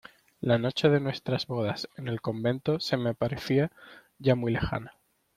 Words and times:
la 0.39 0.57
noche 0.57 0.89
de 0.89 0.99
nuestras 0.99 1.45
bodas 1.45 1.87
en 1.95 2.07
el 2.07 2.21
convento 2.21 2.79
se 2.79 2.97
me 2.97 3.11
aparecía 3.11 3.71
ya 4.17 4.33
muy 4.33 4.51
lejana 4.51 4.97